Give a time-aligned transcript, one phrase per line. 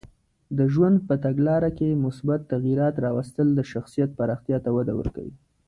[0.57, 5.35] د ژوند په تګلاره کې مثبت تغییرات راوستل د شخصیت پراختیا ته وده ورکوي.